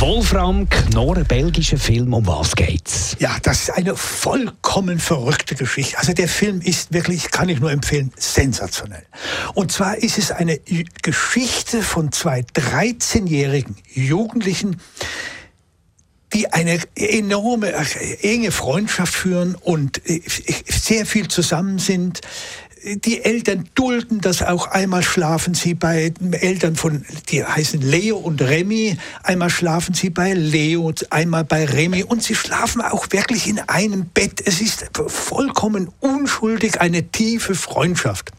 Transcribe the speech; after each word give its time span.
Wolfram 0.00 0.66
Knorr, 0.66 1.24
belgischer 1.24 1.76
Film, 1.76 2.14
um 2.14 2.26
was 2.26 2.56
geht's? 2.56 3.16
Ja, 3.18 3.36
das 3.42 3.64
ist 3.64 3.70
eine 3.70 3.94
vollkommen 3.94 4.98
verrückte 4.98 5.54
Geschichte. 5.54 5.98
Also 5.98 6.14
der 6.14 6.26
Film 6.26 6.62
ist 6.62 6.94
wirklich, 6.94 7.30
kann 7.30 7.50
ich 7.50 7.60
nur 7.60 7.70
empfehlen, 7.70 8.10
sensationell. 8.16 9.04
Und 9.52 9.72
zwar 9.72 9.98
ist 9.98 10.16
es 10.16 10.32
eine 10.32 10.58
Geschichte 11.02 11.82
von 11.82 12.12
zwei 12.12 12.40
13-jährigen 12.40 13.76
Jugendlichen, 13.92 14.80
die 16.32 16.50
eine 16.50 16.80
enorme, 16.94 17.74
enge 18.22 18.52
Freundschaft 18.52 19.12
führen 19.12 19.54
und 19.54 20.00
äh, 20.08 20.22
sehr 20.66 21.04
viel 21.04 21.28
zusammen 21.28 21.78
sind, 21.78 22.22
die 22.84 23.24
Eltern 23.24 23.68
dulden 23.74 24.20
das 24.20 24.42
auch. 24.42 24.68
Einmal 24.68 25.02
schlafen 25.02 25.54
sie 25.54 25.74
bei 25.74 26.12
Eltern 26.32 26.76
von, 26.76 27.04
die 27.28 27.44
heißen 27.44 27.80
Leo 27.80 28.16
und 28.16 28.40
Remy. 28.40 28.96
Einmal 29.22 29.50
schlafen 29.50 29.94
sie 29.94 30.10
bei 30.10 30.32
Leo, 30.32 30.92
einmal 31.10 31.44
bei 31.44 31.64
Remy. 31.64 32.04
Und 32.04 32.22
sie 32.22 32.34
schlafen 32.34 32.80
auch 32.80 33.06
wirklich 33.10 33.46
in 33.48 33.58
einem 33.60 34.06
Bett. 34.06 34.42
Es 34.44 34.60
ist 34.60 34.90
vollkommen 35.08 35.90
unschuldig 36.00 36.80
eine 36.80 37.10
tiefe 37.10 37.54
Freundschaft. 37.54 38.30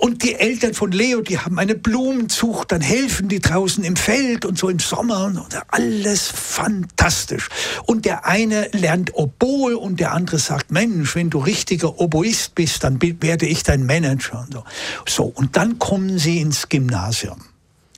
Und 0.00 0.22
die 0.22 0.34
Eltern 0.34 0.72
von 0.72 0.92
Leo, 0.92 1.20
die 1.20 1.38
haben 1.38 1.58
eine 1.58 1.74
Blumenzucht, 1.74 2.72
dann 2.72 2.80
helfen 2.80 3.28
die 3.28 3.38
draußen 3.38 3.84
im 3.84 3.96
Feld 3.96 4.46
und 4.46 4.56
so 4.56 4.70
im 4.70 4.78
Sommer 4.78 5.26
und 5.26 5.60
alles 5.68 6.26
fantastisch. 6.26 7.50
Und 7.84 8.06
der 8.06 8.24
eine 8.24 8.68
lernt 8.72 9.14
Oboe 9.14 9.76
und 9.76 10.00
der 10.00 10.12
andere 10.12 10.38
sagt, 10.38 10.70
Mensch, 10.70 11.14
wenn 11.14 11.28
du 11.28 11.38
richtiger 11.38 12.00
Oboist 12.00 12.54
bist, 12.54 12.82
dann 12.82 12.98
werde 13.02 13.44
ich 13.44 13.62
dein 13.62 13.84
Manager. 13.84 14.40
Und 14.40 14.54
so. 14.54 14.64
so, 15.06 15.24
und 15.24 15.58
dann 15.58 15.78
kommen 15.78 16.18
sie 16.18 16.40
ins 16.40 16.70
Gymnasium. 16.70 17.42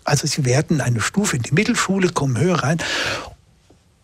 Also 0.03 0.27
sie 0.27 0.44
werden 0.44 0.81
eine 0.81 1.00
Stufe 1.00 1.37
in 1.37 1.42
die 1.42 1.55
Mittelschule, 1.55 2.09
kommen 2.09 2.37
höher 2.37 2.64
rein 2.64 2.78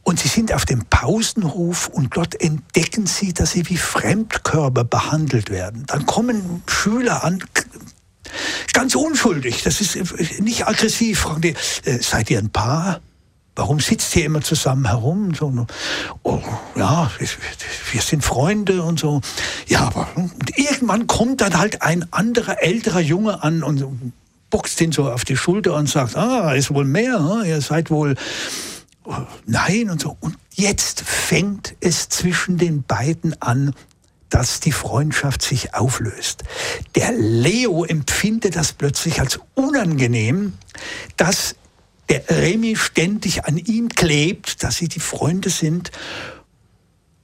und 0.08 0.18
sie 0.18 0.28
sind 0.28 0.54
auf 0.54 0.64
dem 0.64 0.86
Pausenhof 0.86 1.88
und 1.88 2.16
dort 2.16 2.40
entdecken 2.40 3.06
sie, 3.06 3.34
dass 3.34 3.50
sie 3.50 3.68
wie 3.68 3.76
Fremdkörper 3.76 4.82
behandelt 4.84 5.50
werden. 5.50 5.84
Dann 5.86 6.06
kommen 6.06 6.62
Schüler 6.66 7.24
an, 7.24 7.44
ganz 8.72 8.94
unschuldig, 8.94 9.62
das 9.62 9.80
ist 9.80 10.40
nicht 10.40 10.66
aggressiv, 10.66 11.20
fragen 11.20 11.40
die, 11.40 11.54
äh, 11.84 12.00
seid 12.00 12.30
ihr 12.30 12.38
ein 12.38 12.50
Paar? 12.50 13.00
Warum 13.54 13.80
sitzt 13.80 14.14
ihr 14.14 14.24
immer 14.24 14.40
zusammen 14.40 14.86
herum? 14.86 15.34
So, 15.34 15.66
oh, 16.22 16.40
ja, 16.76 17.10
wir 17.90 18.00
sind 18.00 18.24
Freunde 18.24 18.84
und 18.84 19.00
so. 19.00 19.20
Ja, 19.66 19.80
aber 19.80 20.06
und 20.14 20.56
irgendwann 20.56 21.08
kommt 21.08 21.40
dann 21.40 21.58
halt 21.58 21.82
ein 21.82 22.06
anderer 22.12 22.62
älterer 22.62 23.00
Junge 23.00 23.42
an 23.42 23.64
und 23.64 24.12
boxt 24.50 24.80
ihn 24.80 24.92
so 24.92 25.10
auf 25.10 25.24
die 25.24 25.36
Schulter 25.36 25.74
und 25.74 25.88
sagt, 25.88 26.16
ah, 26.16 26.52
ist 26.52 26.72
wohl 26.72 26.84
mehr, 26.84 27.42
ihr 27.44 27.60
seid 27.60 27.90
wohl 27.90 28.14
nein 29.46 29.90
und 29.90 30.00
so. 30.00 30.16
Und 30.20 30.36
jetzt 30.52 31.00
fängt 31.00 31.74
es 31.80 32.08
zwischen 32.08 32.58
den 32.58 32.82
beiden 32.82 33.40
an, 33.42 33.74
dass 34.30 34.60
die 34.60 34.72
Freundschaft 34.72 35.42
sich 35.42 35.74
auflöst. 35.74 36.44
Der 36.94 37.12
Leo 37.12 37.84
empfindet 37.84 38.56
das 38.56 38.72
plötzlich 38.72 39.20
als 39.20 39.40
unangenehm, 39.54 40.54
dass 41.16 41.56
der 42.08 42.28
Remy 42.28 42.76
ständig 42.76 43.44
an 43.44 43.56
ihm 43.56 43.88
klebt, 43.88 44.62
dass 44.62 44.76
sie 44.76 44.88
die 44.88 45.00
Freunde 45.00 45.50
sind 45.50 45.90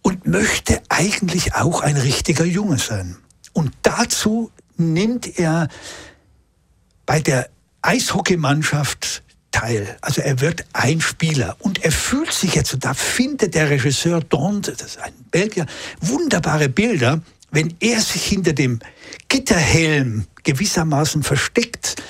und 0.02 0.26
möchte 0.26 0.82
eigentlich 0.88 1.54
auch 1.54 1.80
ein 1.80 1.96
richtiger 1.96 2.44
Junge 2.44 2.78
sein. 2.78 3.16
Und 3.52 3.72
dazu 3.82 4.50
nimmt 4.76 5.38
er 5.38 5.68
bei 7.06 7.20
der 7.20 7.48
Eishockeymannschaft 7.82 9.22
Teil. 9.54 9.96
Also 10.00 10.20
er 10.20 10.40
wird 10.40 10.64
ein 10.72 11.00
Spieler 11.00 11.56
und 11.60 11.84
er 11.84 11.92
fühlt 11.92 12.32
sich 12.32 12.56
jetzt, 12.56 12.74
und 12.74 12.84
da 12.84 12.92
findet 12.92 13.54
der 13.54 13.70
Regisseur 13.70 14.20
Dont, 14.20 14.66
das 14.66 14.82
ist 14.82 14.98
ein 14.98 15.12
Belgier, 15.30 15.66
wunderbare 16.00 16.68
Bilder, 16.68 17.22
wenn 17.52 17.72
er 17.78 18.00
sich 18.00 18.24
hinter 18.24 18.52
dem 18.52 18.80
Gitterhelm 19.28 20.26
gewissermaßen 20.42 21.22
versteckt 21.22 22.02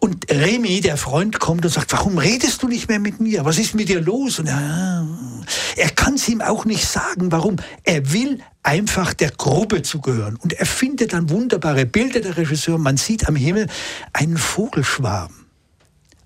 und 0.00 0.30
Remy, 0.30 0.82
der 0.82 0.98
Freund, 0.98 1.40
kommt 1.40 1.64
und 1.64 1.70
sagt, 1.70 1.92
warum 1.92 2.18
redest 2.18 2.62
du 2.62 2.68
nicht 2.68 2.90
mehr 2.90 3.00
mit 3.00 3.20
mir? 3.20 3.46
Was 3.46 3.56
ist 3.56 3.74
mit 3.74 3.88
dir 3.88 4.02
los? 4.02 4.38
Und 4.38 4.48
er, 4.48 5.08
er 5.76 5.90
kann 5.90 6.16
es 6.16 6.28
ihm 6.28 6.42
auch 6.42 6.66
nicht 6.66 6.84
sagen. 6.84 7.32
Warum? 7.32 7.56
Er 7.84 8.12
will 8.12 8.40
einfach 8.62 9.14
der 9.14 9.30
Gruppe 9.30 9.80
zugehören. 9.80 10.36
Und 10.36 10.52
er 10.52 10.66
findet 10.66 11.14
dann 11.14 11.30
wunderbare 11.30 11.86
Bilder, 11.86 12.20
der 12.20 12.36
Regisseur. 12.36 12.76
Man 12.76 12.98
sieht 12.98 13.26
am 13.26 13.34
Himmel 13.34 13.66
einen 14.12 14.36
Vogelschwarm. 14.36 15.45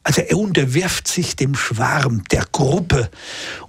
Also 0.03 0.23
er 0.23 0.39
unterwirft 0.39 1.09
sich 1.09 1.37
dem 1.37 1.55
Schwarm, 1.55 2.25
der 2.31 2.47
Gruppe. 2.51 3.11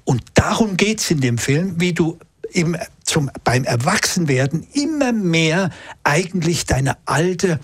Und 0.06 0.24
darum 0.34 0.78
geht 0.78 1.00
es 1.00 1.12
in 1.12 1.22
dem 1.22 1.38
Film, 1.38 1.75
wie 1.80 1.94
du 1.94 2.18
im, 2.52 2.78
zum, 3.03 3.30
beim 3.44 3.64
Erwachsenwerden 3.64 4.68
immer 4.74 5.12
mehr 5.12 5.69
eigentlich 6.03 6.66
deine 6.66 6.97
alte, 7.06 7.59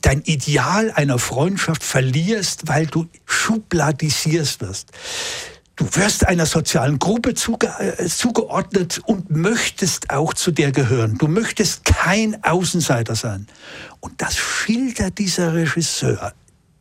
dein 0.00 0.22
Ideal 0.22 0.92
einer 0.92 1.18
Freundschaft 1.18 1.84
verlierst, 1.84 2.68
weil 2.68 2.86
du 2.86 3.06
schubladisierst 3.26 4.60
wirst. 4.60 4.90
Du 5.76 5.86
wirst 5.96 6.26
einer 6.26 6.46
sozialen 6.46 7.00
Gruppe 7.00 7.34
zuge 7.34 7.66
äh, 7.78 8.06
zugeordnet 8.06 9.00
und 9.06 9.30
möchtest 9.30 10.10
auch 10.10 10.32
zu 10.32 10.52
der 10.52 10.70
gehören. 10.70 11.18
Du 11.18 11.26
möchtest 11.26 11.84
kein 11.84 12.42
Außenseiter 12.44 13.16
sein. 13.16 13.48
Und 13.98 14.22
das 14.22 14.36
schildert 14.36 15.18
dieser 15.18 15.52
Regisseur 15.52 16.32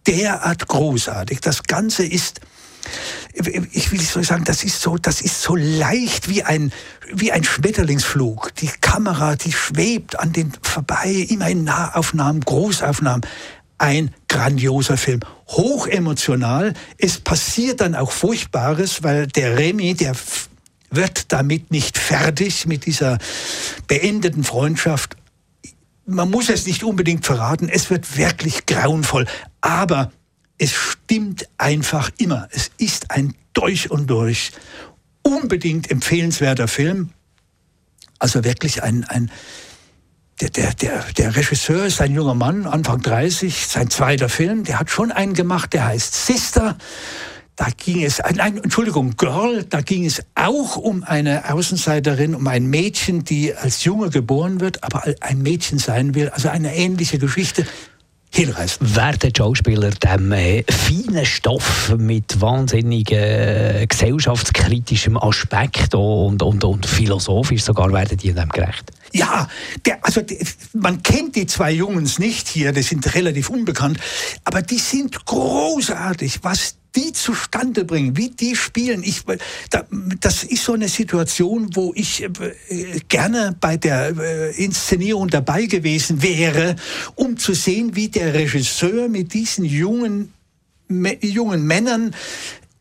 derart 0.08 0.68
großartig. 0.68 1.40
Das 1.42 1.64
Ganze 1.64 2.06
ist, 2.06 2.42
ich 3.72 3.92
will 3.92 4.02
so 4.02 4.22
sagen, 4.22 4.44
das 4.44 4.64
ist 4.64 4.82
so, 4.82 4.98
das 4.98 5.22
ist 5.22 5.42
so 5.42 5.56
leicht 5.56 6.30
wie 6.30 6.44
ein, 6.44 6.72
wie 7.14 7.32
ein 7.32 7.44
Schmetterlingsflug. 7.44 8.56
Die 8.56 8.70
Kamera, 8.82 9.36
die 9.36 9.52
schwebt 9.52 10.20
an 10.20 10.34
den 10.34 10.52
vorbei, 10.62 11.28
immer 11.30 11.50
in 11.50 11.64
Nahaufnahmen, 11.64 12.42
Großaufnahmen. 12.42 13.26
Ein 13.80 14.14
grandioser 14.30 14.98
Film, 14.98 15.22
hochemotional. 15.48 16.74
Es 16.98 17.20
passiert 17.20 17.82
dann 17.82 17.96
auch 17.96 18.12
Furchtbares, 18.12 19.04
weil 19.04 19.28
der 19.28 19.58
Remy, 19.58 19.96
der 19.96 20.16
wird 20.90 21.32
damit 21.32 21.72
nicht 21.72 21.98
fertig 21.98 22.66
mit 22.66 22.86
dieser 22.86 23.18
beendeten 23.88 24.44
Freundschaft 24.44 25.18
man 26.06 26.30
muss 26.30 26.50
es 26.50 26.66
nicht 26.66 26.84
unbedingt 26.84 27.26
verraten, 27.26 27.70
es 27.70 27.90
wird 27.90 28.18
wirklich 28.18 28.66
grauenvoll, 28.66 29.26
aber 29.62 30.12
es 30.58 30.74
stimmt 30.74 31.48
einfach 31.58 32.12
immer. 32.18 32.48
Es 32.52 32.72
ist 32.78 33.12
ein 33.12 33.36
durch 33.54 33.92
und 33.92 34.08
durch 34.08 34.52
unbedingt 35.22 35.90
empfehlenswerter 35.90 36.68
Film. 36.68 37.10
Also 38.20 38.44
wirklich 38.44 38.84
ein, 38.84 39.04
ein 39.06 39.32
der, 40.42 40.50
der, 40.50 40.74
der, 40.74 41.04
der 41.18 41.36
Regisseur 41.36 41.86
ist 41.86 42.02
ein 42.02 42.14
junger 42.14 42.34
Mann, 42.34 42.66
Anfang 42.66 43.02
30, 43.02 43.68
sein 43.68 43.90
zweiter 43.90 44.30
Film. 44.30 44.64
Der 44.64 44.80
hat 44.80 44.90
schon 44.90 45.12
einen 45.12 45.34
gemacht, 45.34 45.74
der 45.74 45.86
heißt 45.86 46.26
Sister. 46.26 46.78
Da 47.56 47.68
ging 47.78 48.04
es, 48.04 48.20
nein, 48.36 48.58
Entschuldigung, 48.58 49.16
Girl, 49.16 49.64
da 49.64 49.82
ging 49.82 50.06
es 50.06 50.24
auch 50.34 50.76
um 50.76 51.04
eine 51.04 51.54
Außenseiterin, 51.54 52.34
um 52.34 52.48
ein 52.48 52.66
Mädchen, 52.66 53.24
die 53.24 53.54
als 53.54 53.84
Junge 53.84 54.10
geboren 54.10 54.60
wird, 54.60 54.84
aber 54.84 55.04
ein 55.22 55.42
Mädchen 55.44 55.78
sein 55.78 56.16
will. 56.16 56.30
Also 56.30 56.50
eine 56.50 56.76
ähnliche 56.76 57.20
Geschichte. 57.20 57.68
Hinreißend. 58.36 58.96
Wer 58.96 59.16
der 59.18 59.32
Schauspieler 59.38 59.92
dem 59.92 60.32
äh, 60.32 60.64
feinen 60.68 61.24
Stoff 61.24 61.94
mit 61.96 62.42
wahnsinnig 62.42 63.12
äh, 63.12 63.86
gesellschaftskritischem 63.88 65.18
Aspekt 65.18 65.94
und, 65.94 66.42
und, 66.42 66.64
und 66.64 66.86
philosophisch 66.88 67.62
sogar 67.62 67.94
werden 67.94 68.18
die 68.18 68.34
dem 68.34 68.50
gerecht? 68.50 68.92
Ja, 69.12 69.48
der, 69.86 70.04
also 70.04 70.22
der, 70.22 70.40
man 70.74 71.04
kennt 71.04 71.36
die 71.36 71.46
zwei 71.46 71.74
Jungs 71.74 72.18
nicht 72.18 72.48
hier, 72.48 72.72
die 72.72 72.82
sind 72.82 73.14
relativ 73.14 73.52
unbekannt, 73.52 74.00
aber 74.44 74.64
die 74.64 74.80
sind 74.80 75.24
großartig, 75.26 76.40
was 76.42 76.78
die 76.96 77.12
zustande 77.14 77.86
bringen, 77.86 78.18
wie 78.18 78.30
die 78.30 78.56
spielen. 78.56 79.04
Ich, 79.04 79.24
da, 79.70 79.86
das 80.20 80.44
ist 80.44 80.64
so 80.64 80.74
eine 80.74 80.88
Situation, 80.88 81.76
wo 81.76 81.92
ich 81.96 82.24
äh, 82.24 82.30
gerne 83.10 83.56
bei 83.60 83.78
der 83.78 84.16
äh, 84.18 84.64
Inszenierung 84.64 85.30
dabei 85.30 85.66
gewesen 85.66 86.22
wäre, 86.22 86.76
um 87.16 87.38
zu 87.38 87.54
sehen, 87.54 87.96
wie 87.96 88.10
der 88.10 88.34
Regisseur 88.34 89.10
mit 89.10 89.34
diesen 89.34 89.66
jungen, 89.66 90.34
jungen 91.22 91.66
Männern 91.66 92.16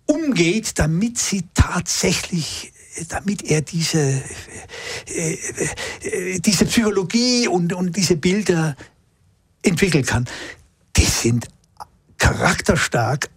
umgeht, 0.07 0.79
damit 0.79 1.19
sie 1.19 1.43
tatsächlich 1.55 2.73
damit 3.09 3.51
er 3.51 3.63
diese, 3.63 4.23
äh, 5.07 6.39
diese 6.41 6.67
Psychologie 6.67 7.49
und, 7.49 7.73
und 7.73 7.97
diese 7.97 8.17
Bilder 8.17 8.77
entwickeln 9.63 10.05
kann 10.05 10.29
sind 11.23 11.49
charakterstark. 12.19 13.31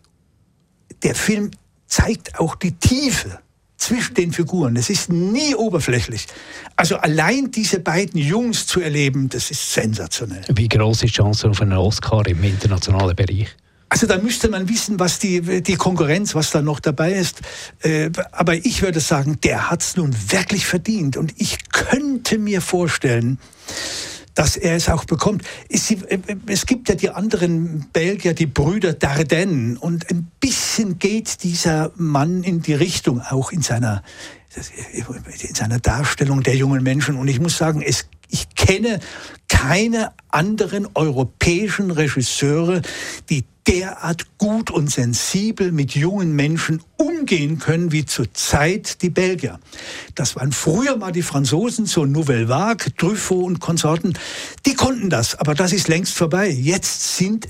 Der 1.03 1.15
Film 1.15 1.51
zeigt 1.87 2.39
auch 2.39 2.55
die 2.55 2.73
Tiefe 2.73 3.39
zwischen 3.77 4.13
den 4.15 4.31
Figuren. 4.31 4.75
Es 4.77 4.89
ist 4.89 5.11
nie 5.11 5.53
oberflächlich. 5.53 6.27
Also 6.75 6.97
allein 6.97 7.51
diese 7.51 7.79
beiden 7.79 8.19
Jungs 8.19 8.65
zu 8.65 8.81
erleben, 8.81 9.29
das 9.29 9.51
ist 9.51 9.73
sensationell. 9.73 10.43
Wie 10.53 10.67
groß 10.67 11.03
ist 11.03 11.11
die 11.11 11.17
Chance 11.17 11.49
auf 11.49 11.61
einen 11.61 11.73
Oscar 11.73 12.25
im 12.27 12.43
internationalen 12.43 13.15
Bereich? 13.15 13.55
Also 13.89 14.07
da 14.07 14.17
müsste 14.17 14.49
man 14.49 14.67
wissen, 14.67 14.99
was 14.99 15.19
die, 15.19 15.61
die 15.61 15.75
Konkurrenz, 15.75 16.33
was 16.33 16.49
da 16.49 16.61
noch 16.61 16.79
dabei 16.79 17.13
ist. 17.13 17.41
Äh, 17.81 18.09
aber 18.31 18.55
ich 18.55 18.81
würde 18.81 18.99
sagen, 18.99 19.39
der 19.43 19.69
hat 19.69 19.83
es 19.83 19.95
nun 19.95 20.15
wirklich 20.29 20.65
verdient. 20.65 21.17
Und 21.17 21.33
ich 21.37 21.69
könnte 21.69 22.39
mir 22.39 22.61
vorstellen, 22.61 23.37
dass 24.35 24.57
er 24.57 24.75
es 24.75 24.89
auch 24.89 25.05
bekommt. 25.05 25.43
Es, 25.69 25.93
es 26.45 26.65
gibt 26.65 26.89
ja 26.89 26.95
die 26.95 27.09
anderen 27.09 27.87
Belgier, 27.91 28.33
die 28.33 28.45
Brüder 28.45 28.93
Dardenne. 28.93 29.79
Und 29.79 30.09
ein 30.11 30.29
bisschen 30.39 30.99
geht 30.99 31.43
dieser 31.43 31.91
Mann 31.95 32.43
in 32.43 32.61
die 32.61 32.73
Richtung, 32.73 33.21
auch 33.21 33.51
in 33.51 33.61
seiner, 33.61 34.03
in 34.93 35.55
seiner 35.55 35.79
Darstellung 35.79 36.43
der 36.43 36.55
jungen 36.55 36.83
Menschen. 36.83 37.15
Und 37.15 37.29
ich 37.29 37.39
muss 37.39 37.57
sagen, 37.57 37.81
es, 37.81 38.07
ich 38.29 38.53
kenne 38.55 38.99
keine 39.47 40.11
anderen 40.29 40.87
europäischen 40.93 41.91
Regisseure, 41.91 42.81
die 43.29 43.45
derart 43.67 44.37
gut 44.37 44.69
und 44.71 44.91
sensibel 44.91 45.71
mit 45.71 45.95
jungen 45.95 46.35
Menschen 46.35 46.81
umgehen 46.97 47.59
können 47.59 47.91
wie 47.91 48.05
zurzeit 48.05 49.01
die 49.01 49.09
Belgier. 49.09 49.59
Das 50.13 50.35
waren 50.35 50.51
früher 50.51 50.97
mal 50.97 51.11
die 51.11 51.23
Franzosen, 51.23 51.85
so 51.85 52.05
Nouvelle 52.05 52.47
Vague, 52.47 52.93
Truffaut 52.95 53.43
und 53.43 53.59
Konsorten. 53.59 54.17
Die 54.65 54.75
konnten 54.75 55.09
das, 55.09 55.35
aber 55.35 55.55
das 55.55 55.73
ist 55.73 55.87
längst 55.87 56.13
vorbei. 56.13 56.49
Jetzt 56.49 57.17
sind 57.17 57.47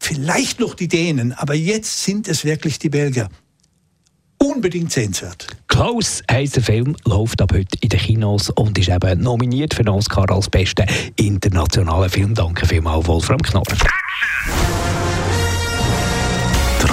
vielleicht 0.00 0.60
noch 0.60 0.74
die 0.74 0.88
Dänen, 0.88 1.32
aber 1.32 1.54
jetzt 1.54 2.04
sind 2.04 2.28
es 2.28 2.44
wirklich 2.44 2.78
die 2.78 2.88
Belgier. 2.88 3.28
Unbedingt 4.40 4.92
sehenswert. 4.92 5.48
Klaus 5.66 6.22
heisst 6.30 6.56
der 6.56 6.62
Film, 6.62 6.96
läuft 7.04 7.42
ab 7.42 7.52
heute 7.52 7.76
in 7.80 7.88
den 7.88 7.98
Kinos 7.98 8.50
und 8.50 8.78
ist 8.78 8.88
eben 8.88 9.20
nominiert 9.20 9.74
für 9.74 9.82
den 9.82 9.92
Oscar 9.92 10.30
als 10.30 10.48
bester 10.48 10.86
internationaler 11.16 12.08
Film. 12.08 12.34
Danke 12.34 12.66
vielmals, 12.66 13.06
Wolfram 13.08 13.42
Knorr. 13.42 13.64